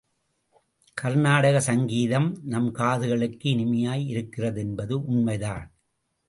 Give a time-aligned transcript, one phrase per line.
[0.97, 5.67] கர்நாடக சங்கீதம் நம் காதுகளுக்கு இனிமையாய் இருக்கிறது என்பது உண்மைதான்.